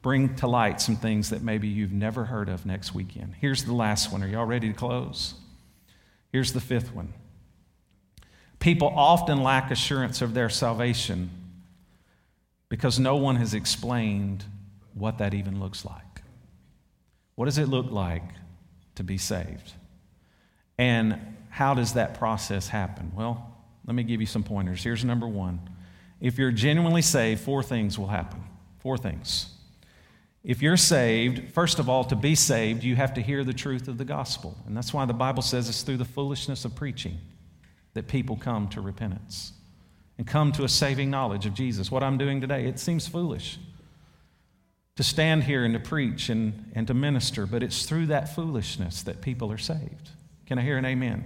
[0.02, 3.34] bring to light some things that maybe you've never heard of next weekend.
[3.40, 4.22] Here's the last one.
[4.22, 5.34] Are y'all ready to close?
[6.32, 7.12] Here's the fifth one.
[8.60, 11.30] People often lack assurance of their salvation
[12.70, 14.44] because no one has explained
[14.94, 16.22] what that even looks like.
[17.34, 18.22] What does it look like
[18.94, 19.74] to be saved?
[20.78, 21.18] And
[21.50, 23.12] how does that process happen?
[23.14, 23.54] Well,
[23.86, 24.82] let me give you some pointers.
[24.82, 25.60] Here's number one.
[26.20, 28.42] If you're genuinely saved, four things will happen.
[28.78, 29.52] Four things.
[30.44, 33.88] If you're saved, first of all, to be saved, you have to hear the truth
[33.88, 34.56] of the gospel.
[34.66, 37.18] And that's why the Bible says it's through the foolishness of preaching
[37.94, 39.52] that people come to repentance
[40.20, 41.90] and come to a saving knowledge of Jesus.
[41.90, 43.58] What I'm doing today, it seems foolish
[44.96, 49.02] to stand here and to preach and, and to minister, but it's through that foolishness
[49.04, 50.10] that people are saved.
[50.44, 51.24] Can I hear an amen?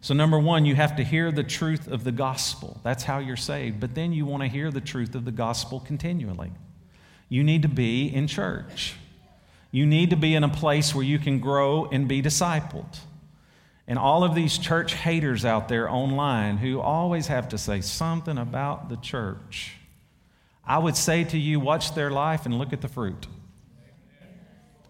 [0.00, 2.80] So, number one, you have to hear the truth of the gospel.
[2.82, 3.78] That's how you're saved.
[3.78, 6.52] But then you want to hear the truth of the gospel continually
[7.28, 8.94] you need to be in church.
[9.70, 12.98] You need to be in a place where you can grow and be discipled.
[13.92, 18.38] And all of these church haters out there online who always have to say something
[18.38, 19.76] about the church,
[20.64, 23.26] I would say to you, watch their life and look at the fruit.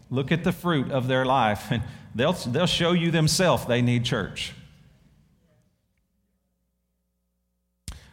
[0.08, 1.82] Look at the fruit of their life, and
[2.14, 4.52] they'll, they'll show you themselves they need church.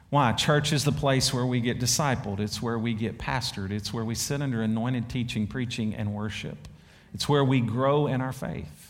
[0.09, 0.31] Why?
[0.31, 4.03] Church is the place where we get discipled, it's where we get pastored, it's where
[4.03, 6.67] we sit under anointed teaching, preaching, and worship.
[7.13, 8.88] It's where we grow in our faith.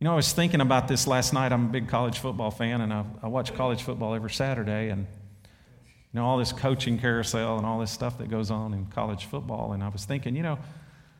[0.00, 1.52] You know, I was thinking about this last night.
[1.52, 4.88] I'm a big college football fan, and I, I watch college football every Saturday.
[4.88, 5.06] And,
[5.44, 9.26] you know, all this coaching carousel and all this stuff that goes on in college
[9.26, 9.74] football.
[9.74, 10.58] And I was thinking, you know,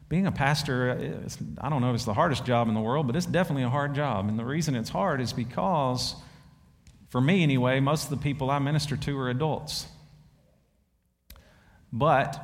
[0.08, 1.28] being a pastor, uh,
[1.60, 3.68] I don't know if it's the hardest job in the world, but it's definitely a
[3.68, 4.30] hard job.
[4.30, 6.14] And the reason it's hard is because,
[7.10, 9.88] for me anyway, most of the people I minister to are adults.
[11.92, 12.42] But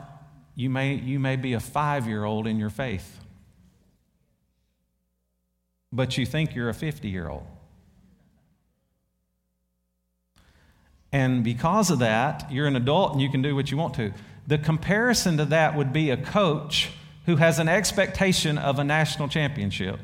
[0.55, 3.21] you may, you may be a five year old in your faith,
[5.93, 7.47] but you think you're a 50 year old.
[11.13, 14.13] And because of that, you're an adult and you can do what you want to.
[14.47, 16.91] The comparison to that would be a coach
[17.25, 19.99] who has an expectation of a national championship,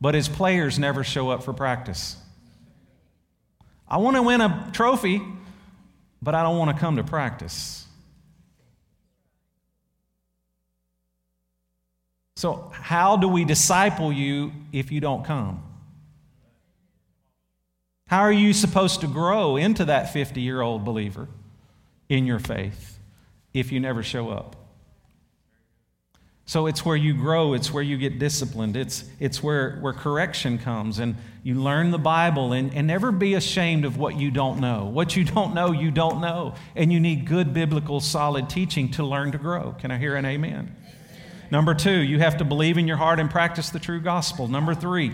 [0.00, 2.16] but his players never show up for practice.
[3.88, 5.20] I want to win a trophy,
[6.22, 7.87] but I don't want to come to practice.
[12.38, 15.60] So, how do we disciple you if you don't come?
[18.06, 21.26] How are you supposed to grow into that 50 year old believer
[22.08, 23.00] in your faith
[23.52, 24.54] if you never show up?
[26.46, 30.58] So it's where you grow, it's where you get disciplined, it's, it's where, where correction
[30.58, 34.60] comes, and you learn the Bible and, and never be ashamed of what you don't
[34.60, 34.84] know.
[34.84, 36.54] What you don't know, you don't know.
[36.76, 39.74] And you need good biblical, solid teaching to learn to grow.
[39.80, 40.76] Can I hear an amen?
[41.50, 44.48] Number two, you have to believe in your heart and practice the true gospel.
[44.48, 45.12] Number three,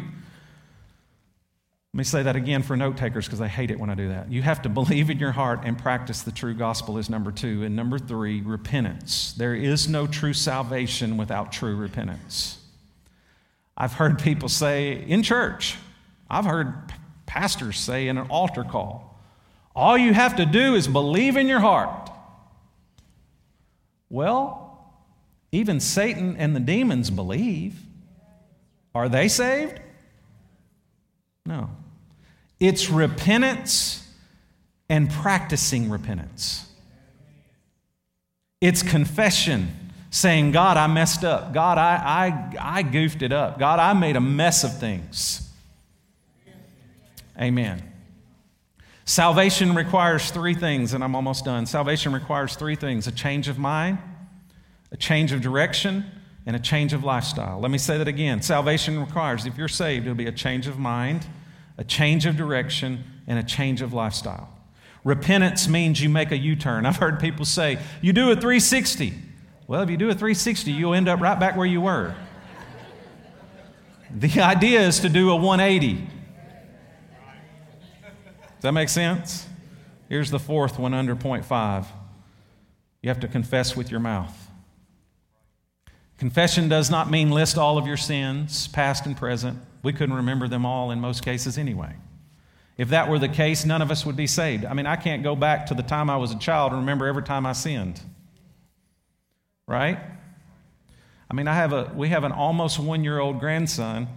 [1.95, 4.09] let me say that again for note takers because I hate it when I do
[4.09, 4.30] that.
[4.30, 7.62] You have to believe in your heart and practice the true gospel, is number two.
[7.62, 9.32] And number three, repentance.
[9.35, 12.59] There is no true salvation without true repentance.
[13.76, 15.76] I've heard people say in church,
[16.28, 16.74] I've heard
[17.26, 19.16] pastors say in an altar call,
[19.76, 22.11] all you have to do is believe in your heart.
[24.11, 24.63] Well,
[25.55, 27.80] even Satan and the demons believe.
[28.94, 29.80] Are they saved?
[31.46, 31.70] No.
[32.61, 34.07] It's repentance
[34.88, 36.66] and practicing repentance.
[38.61, 39.68] It's confession,
[40.11, 41.52] saying, God, I messed up.
[41.52, 43.59] God, I, I, I goofed it up.
[43.59, 45.48] God, I made a mess of things.
[47.40, 47.82] Amen.
[49.05, 51.66] Salvation requires three things, and I'm almost done.
[51.66, 53.98] Salvation requires three things a change of mind,
[54.95, 56.07] a change of direction,
[56.47, 57.61] and a change of lifestyle.
[57.61, 58.40] Let me say that again.
[58.40, 61.26] Salvation requires, if you're saved, it'll be a change of mind
[61.76, 64.49] a change of direction, and a change of lifestyle.
[65.03, 66.86] Repentance means you make a U turn.
[66.86, 69.12] I've heard people say, you do a 360.
[69.66, 72.14] Well, if you do a 360, you'll end up right back where you were.
[74.14, 75.95] The idea is to do a 180.
[75.95, 76.07] Does
[78.61, 79.47] that make sense?
[80.09, 81.86] Here's the fourth one under point five
[83.03, 84.43] you have to confess with your mouth.
[86.24, 89.58] Confession does not mean list all of your sins, past and present.
[89.82, 91.96] We couldn't remember them all in most cases anyway.
[92.78, 94.64] If that were the case, none of us would be saved.
[94.64, 97.06] I mean, I can't go back to the time I was a child and remember
[97.06, 98.00] every time I sinned.
[99.66, 99.98] Right?
[101.30, 104.08] I mean, I have a, we have an almost one year old grandson,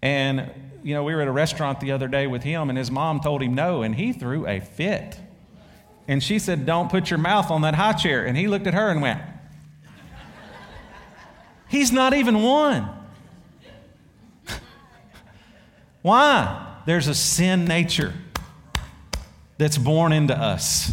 [0.00, 0.52] and,
[0.84, 3.18] you know, we were at a restaurant the other day with him, and his mom
[3.18, 5.18] told him no, and he threw a fit.
[6.06, 8.24] And she said, Don't put your mouth on that high chair.
[8.24, 9.20] And he looked at her and went,
[11.70, 12.88] He's not even one.
[16.02, 16.66] Why?
[16.84, 18.12] There's a sin nature
[19.56, 20.92] that's born into us.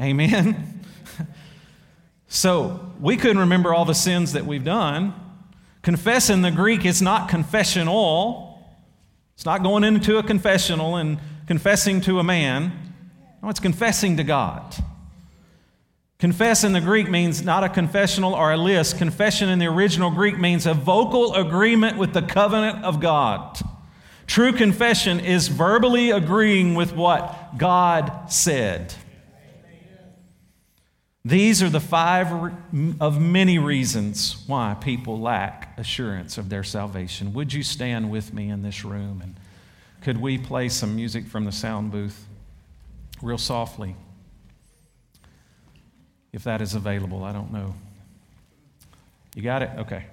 [0.00, 0.80] Amen?
[2.28, 5.14] so we couldn't remember all the sins that we've done.
[5.82, 8.58] Confess in the Greek is not confessional,
[9.34, 12.72] it's not going into a confessional and confessing to a man.
[13.42, 14.74] No, it's confessing to God.
[16.24, 18.96] Confess in the Greek means not a confessional or a list.
[18.96, 23.60] Confession in the original Greek means a vocal agreement with the covenant of God.
[24.26, 28.94] True confession is verbally agreeing with what God said.
[31.26, 32.54] These are the five
[33.00, 37.34] of many reasons why people lack assurance of their salvation.
[37.34, 39.34] Would you stand with me in this room and
[40.00, 42.24] could we play some music from the sound booth
[43.20, 43.94] real softly?
[46.34, 47.22] If that is available.
[47.22, 47.74] I don't know.
[49.36, 49.70] You got it?
[49.78, 50.04] Okay.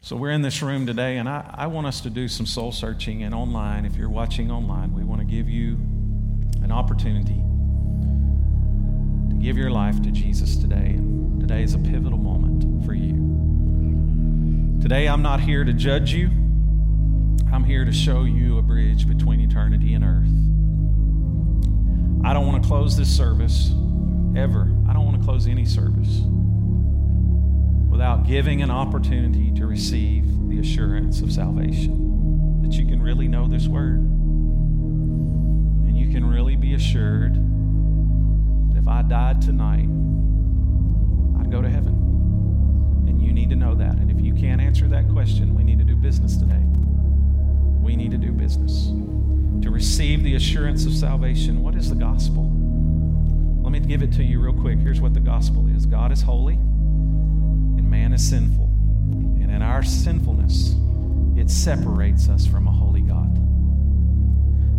[0.00, 2.72] So we're in this room today, and I, I want us to do some soul
[2.72, 3.84] searching and online.
[3.84, 5.74] If you're watching online, we want to give you
[6.62, 7.42] an opportunity
[9.28, 10.94] to give your life to Jesus today.
[10.96, 13.12] And today is a pivotal moment for you.
[14.80, 16.28] Today, I'm not here to judge you,
[17.52, 20.32] I'm here to show you a bridge between eternity and earth.
[22.26, 23.72] I don't want to close this service
[24.36, 24.68] ever.
[24.88, 26.22] I don't want to close any service
[27.88, 32.60] without giving an opportunity to receive the assurance of salvation.
[32.62, 34.00] That you can really know this word.
[35.86, 39.88] And you can really be assured that if I died tonight,
[41.40, 41.94] I'd go to heaven.
[43.08, 43.94] And you need to know that.
[43.94, 46.62] And if you can't answer that question, we need to do business today.
[47.80, 48.88] We need to do business.
[49.62, 52.65] To receive the assurance of salvation, what is the gospel?
[53.76, 54.78] Me give it to you real quick.
[54.78, 58.64] Here's what the gospel is God is holy, and man is sinful.
[58.64, 60.74] And in our sinfulness,
[61.36, 63.34] it separates us from a holy God.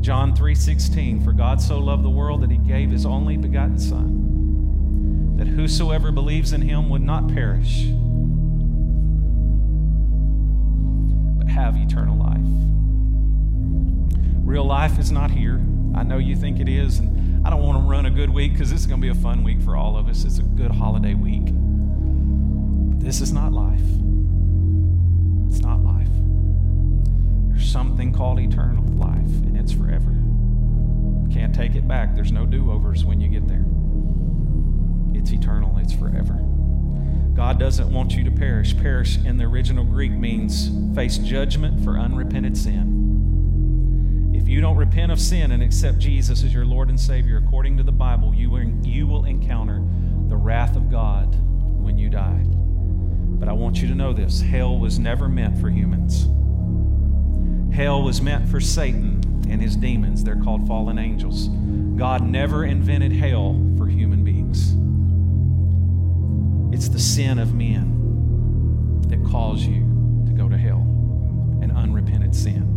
[0.01, 5.35] John 3:16 For God so loved the world that he gave his only begotten son
[5.37, 7.85] that whosoever believes in him would not perish
[11.37, 12.41] but have eternal life.
[14.43, 15.61] Real life is not here.
[15.93, 17.16] I know you think it is and
[17.47, 19.15] I don't want to run a good week because this is going to be a
[19.15, 20.25] fun week for all of us.
[20.25, 21.45] It's a good holiday week.
[21.45, 23.79] But this is not life.
[25.47, 26.09] It's not life.
[27.47, 30.13] There's something called eternal life, and it's forever.
[31.33, 32.15] Can't take it back.
[32.15, 33.63] There's no do overs when you get there.
[35.17, 36.33] It's eternal, it's forever.
[37.33, 38.75] God doesn't want you to perish.
[38.77, 43.07] Perish in the original Greek means face judgment for unrepented sin.
[44.47, 47.75] If you don't repent of sin and accept Jesus as your Lord and Savior, according
[47.75, 49.83] to the Bible, you will, you will encounter
[50.29, 51.35] the wrath of God
[51.83, 52.45] when you die.
[52.45, 56.29] But I want you to know this hell was never meant for humans.
[57.75, 60.23] Hell was meant for Satan and his demons.
[60.23, 61.49] They're called fallen angels.
[61.97, 64.71] God never invented hell for human beings.
[66.73, 69.81] It's the sin of men that calls you
[70.25, 70.87] to go to hell,
[71.61, 72.76] an unrepented sin.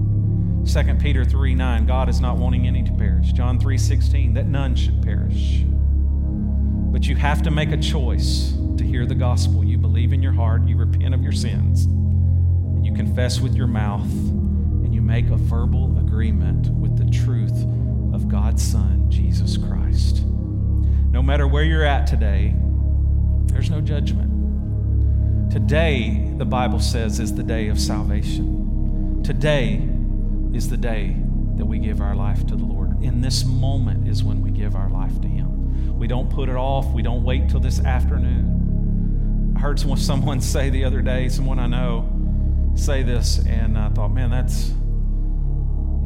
[0.71, 3.33] 2 Peter 3 9, God is not wanting any to perish.
[3.33, 5.65] John 3 16, that none should perish.
[5.65, 9.65] But you have to make a choice to hear the gospel.
[9.65, 13.67] You believe in your heart, you repent of your sins, and you confess with your
[13.67, 17.65] mouth, and you make a verbal agreement with the truth
[18.15, 20.23] of God's Son, Jesus Christ.
[20.23, 22.55] No matter where you're at today,
[23.47, 24.31] there's no judgment.
[25.51, 29.21] Today, the Bible says, is the day of salvation.
[29.25, 29.89] Today
[30.55, 31.17] is the day
[31.57, 33.03] that we give our life to the Lord.
[33.03, 35.99] In this moment is when we give our life to Him.
[35.99, 39.55] We don't put it off, we don't wait till this afternoon.
[39.57, 42.09] I heard someone say the other day, someone I know,
[42.75, 44.73] say this, and I thought, man, that's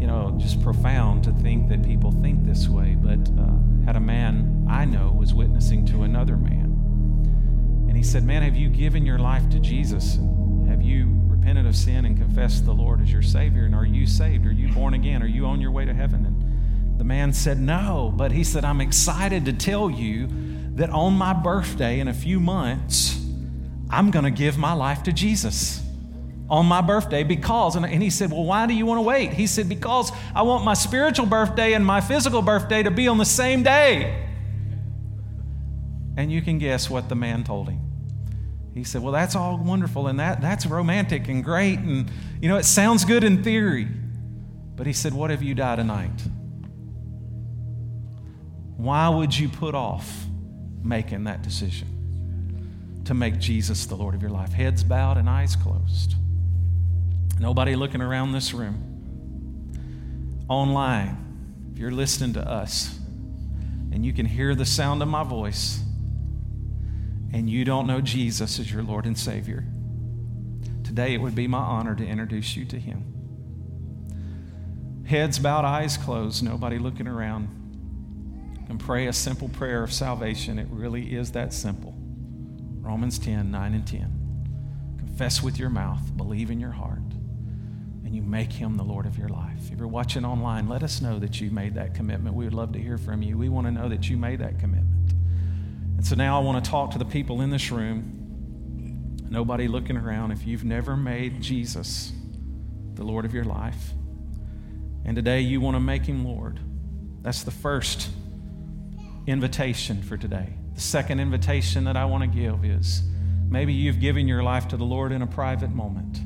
[0.01, 2.97] you know just profound to think that people think this way.
[3.01, 8.25] But uh, had a man I know was witnessing to another man, and he said,
[8.25, 10.19] "Man, have you given your life to Jesus?
[10.67, 13.67] Have you repented of sin and confessed the Lord as your Savior?
[13.67, 14.47] And are you saved?
[14.47, 15.23] Are you born again?
[15.23, 18.65] Are you on your way to heaven?" And the man said, "No," but he said,
[18.65, 20.29] "I'm excited to tell you."
[20.75, 23.25] That on my birthday in a few months,
[23.89, 25.81] I'm going to give my life to Jesus
[26.51, 29.33] on my birthday because, and he said, Well, why do you want to wait?
[29.33, 33.19] He said, Because I want my spiritual birthday and my physical birthday to be on
[33.19, 34.27] the same day.
[36.17, 37.94] And you can guess what the man told him.
[38.75, 41.79] He said, Well, that's all wonderful and that, that's romantic and great.
[41.79, 42.11] And,
[42.41, 43.89] you know, it sounds good in theory.
[44.77, 46.23] But he said, What if you die tonight?
[48.77, 50.27] Why would you put off
[50.83, 51.95] making that decision?
[53.05, 54.53] to make Jesus the Lord of your life.
[54.53, 56.15] Heads bowed and eyes closed.
[57.39, 58.91] Nobody looking around this room.
[60.49, 62.99] Online, if you're listening to us
[63.93, 65.81] and you can hear the sound of my voice
[67.35, 69.65] and you don't know Jesus as your Lord and Savior,
[70.85, 73.03] today it would be my honor to introduce you to Him.
[75.05, 77.49] Heads bowed, eyes closed, nobody looking around.
[78.69, 80.61] And pray a simple prayer of salvation.
[80.61, 81.97] It really is that simple.
[82.81, 84.97] Romans 10 9 and 10.
[84.99, 87.03] Confess with your mouth, believe in your heart,
[88.05, 89.73] and you make him the Lord of your life.
[89.73, 92.37] If you're watching online, let us know that you made that commitment.
[92.37, 93.37] We would love to hear from you.
[93.37, 95.04] We want to know that you made that commitment.
[95.97, 99.97] And so now I want to talk to the people in this room, nobody looking
[99.97, 100.33] around.
[100.33, 102.13] If you've never made Jesus
[102.95, 103.93] the Lord of your life,
[105.05, 106.61] and today you want to make him Lord,
[107.23, 108.11] that's the first
[109.27, 110.53] invitation for today.
[110.75, 113.03] The second invitation that I want to give is
[113.49, 116.21] maybe you've given your life to the Lord in a private moment,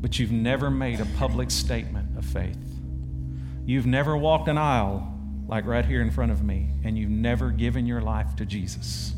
[0.00, 2.58] but you've never made a public statement of faith.
[3.64, 5.17] You've never walked an aisle
[5.48, 9.14] like right here in front of me, and you've never given your life to Jesus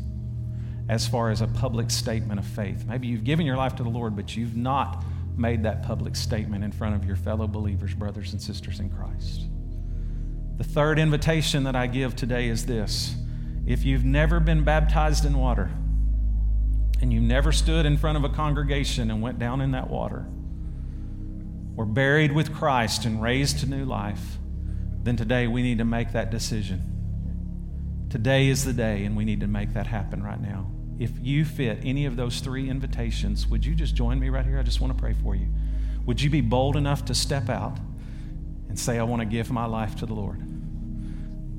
[0.89, 2.85] as far as a public statement of faith.
[2.85, 5.03] Maybe you've given your life to the Lord, but you've not
[5.37, 9.45] made that public statement in front of your fellow believers, brothers and sisters in Christ.
[10.57, 13.15] The third invitation that I give today is this
[13.65, 15.69] if you've never been baptized in water,
[17.01, 20.25] and you never stood in front of a congregation and went down in that water,
[21.77, 24.37] or buried with Christ and raised to new life,
[25.03, 28.07] then today we need to make that decision.
[28.09, 30.69] Today is the day, and we need to make that happen right now.
[30.99, 34.59] If you fit any of those three invitations, would you just join me right here?
[34.59, 35.47] I just want to pray for you.
[36.05, 37.77] Would you be bold enough to step out
[38.67, 40.39] and say, I want to give my life to the Lord?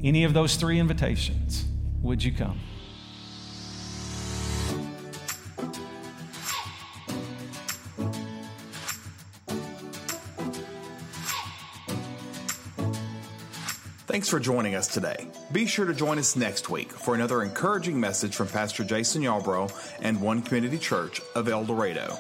[0.03, 1.65] Any of those three invitations,
[2.03, 2.61] would you come?
[14.13, 15.27] Thanks for joining us today.
[15.53, 19.73] Be sure to join us next week for another encouraging message from Pastor Jason Yarbrough
[20.03, 22.19] and One Community Church of El Dorado.